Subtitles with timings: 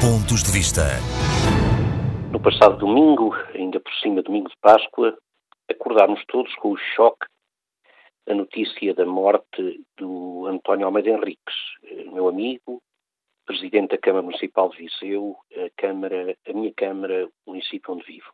[0.00, 0.96] Pontos de Vista.
[2.32, 5.14] No passado domingo, ainda por cima domingo de Páscoa,
[5.70, 7.26] acordámos todos com o choque
[8.26, 11.54] da notícia da morte do António Almeida Henriques,
[12.14, 12.80] meu amigo,
[13.44, 18.32] presidente da Câmara Municipal de Viseu, a, Câmara, a minha Câmara, o município onde vivo.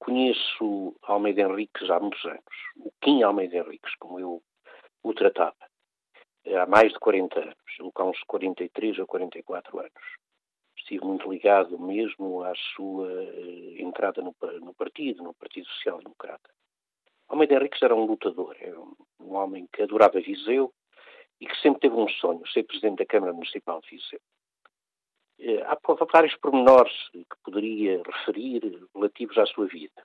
[0.00, 2.42] Conheço Almeida Henriques há muitos anos,
[2.78, 4.42] o Kim Almeida Henriques, como eu
[5.04, 5.54] o tratava,
[6.48, 10.24] há mais de 40 anos, há uns 43 ou 44 anos
[10.84, 16.50] estive muito ligado mesmo à sua uh, entrada no, no, partido, no Partido Social Democrata.
[17.28, 18.94] Almeida Henriques era um lutador, era um,
[19.34, 20.72] homem que adorava Viseu
[21.40, 24.20] e que sempre teve um sonho, ser Presidente da Câmara Municipal de Viseu.
[25.40, 30.04] Uh, há vários pormenores que poderia referir relativos à sua vida,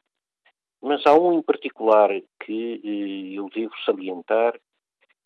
[0.82, 4.58] mas há um em particular que uh, eu devo salientar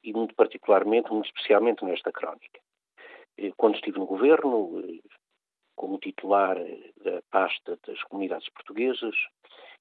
[0.03, 2.59] e muito particularmente, muito especialmente nesta crónica.
[3.57, 4.83] Quando estive no governo,
[5.83, 6.57] como titular
[7.03, 9.13] da pasta das comunidades portuguesas,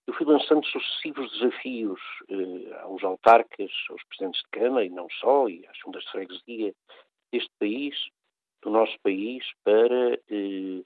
[0.05, 5.49] eu fui lançando sucessivos desafios eh, aos autarcas, aos presidentes de Câmara e não só,
[5.49, 6.75] e às juntas de freguesia
[7.33, 7.95] deste país,
[8.65, 10.83] do nosso país, para eh,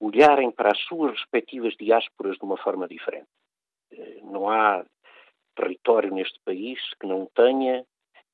[0.00, 3.28] olharem para as suas respectivas diásporas de uma forma diferente.
[3.92, 4.82] Eh, não há
[5.54, 7.84] território neste país que não tenha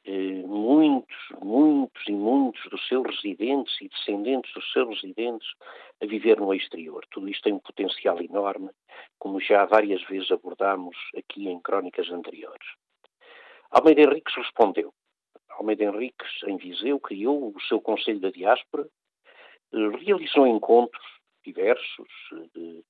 [0.04, 1.79] eh, muitos, muitos
[2.80, 5.48] dos seus residentes e descendentes dos seus residentes
[6.02, 7.04] a viver no exterior.
[7.10, 8.70] Tudo isto tem um potencial enorme,
[9.18, 12.66] como já várias vezes abordámos aqui em crónicas anteriores.
[13.70, 14.92] Almeida Henriques respondeu.
[15.50, 18.88] Almeida Henriques, em Viseu, criou o seu Conselho da Diáspora,
[19.72, 21.04] eh, realizou encontros
[21.44, 22.08] diversos
[22.54, 22.82] de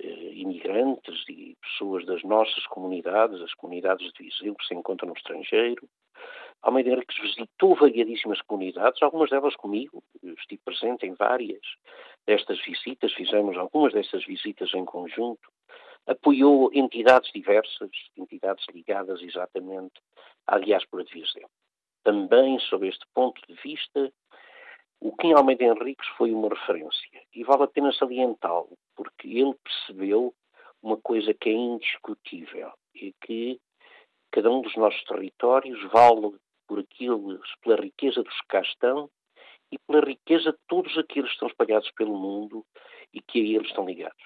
[0.00, 5.14] eh, imigrantes e pessoas das nossas comunidades, as comunidades de Viseu que se encontram no
[5.16, 5.88] estrangeiro,
[6.62, 11.62] Almeida Henriques visitou variadíssimas comunidades, algumas delas comigo, estive presente em várias
[12.26, 15.50] destas visitas, fizemos algumas destas visitas em conjunto,
[16.06, 20.00] apoiou entidades diversas, entidades ligadas exatamente
[20.46, 21.48] à diáspora de Viseu.
[22.02, 24.12] Também, sob este ponto de vista,
[25.00, 30.34] o Kim Almeida Henriques foi uma referência e vale a pena salientá-lo, porque ele percebeu
[30.82, 33.60] uma coisa que é indiscutível e que
[34.30, 39.10] cada um dos nossos territórios vale por aquilo, pela riqueza dos que cá estão
[39.72, 42.64] e pela riqueza de todos aqueles que estão espalhados pelo mundo
[43.12, 44.22] e que a eles estão ligados.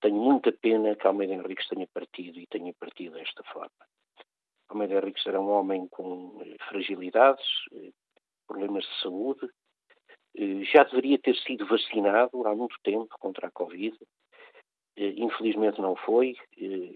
[0.00, 3.70] Tenho muita pena que Almeida Henriques tenha partido e tenha partido desta forma.
[4.68, 7.90] Almeida Henriques era um homem com eh, fragilidades, eh,
[8.46, 9.48] problemas de saúde,
[10.36, 13.96] eh, já deveria ter sido vacinado há muito tempo contra a Covid.
[15.16, 16.36] Infelizmente não foi.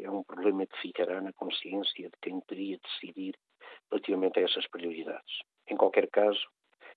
[0.01, 3.35] É um problema que ficará na consciência de quem teria de decidir
[3.91, 5.39] relativamente a essas prioridades.
[5.69, 6.41] Em qualquer caso,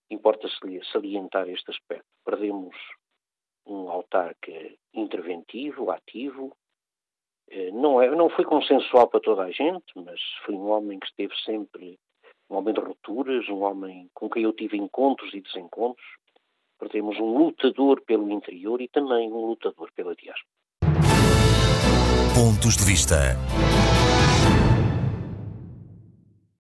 [0.10, 0.48] importa
[0.92, 2.06] salientar este aspecto.
[2.26, 2.76] Perdemos
[3.66, 4.52] um autarca
[4.94, 6.56] interventivo, ativo,
[7.50, 11.08] eh, não, é, não foi consensual para toda a gente, mas foi um homem que
[11.08, 12.00] esteve sempre,
[12.50, 16.06] um homem de rupturas, um homem com quem eu tive encontros e desencontros.
[16.80, 20.55] Perdemos um lutador pelo interior e também um lutador pela diáspora.
[22.36, 23.38] Pontos de vista.